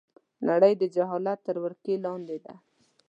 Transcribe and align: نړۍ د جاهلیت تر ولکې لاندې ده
نړۍ 0.49 0.73
د 0.77 0.83
جاهلیت 0.95 1.39
تر 1.47 1.55
ولکې 1.63 1.93
لاندې 2.05 2.37
ده 2.45 2.53